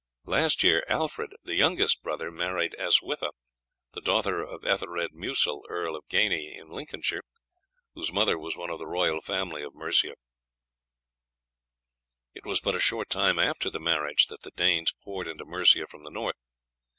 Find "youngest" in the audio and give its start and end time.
1.53-2.01